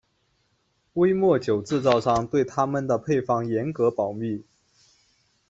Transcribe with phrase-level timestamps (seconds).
[0.93, 4.43] 威末酒制造商对他们的配方严格保密。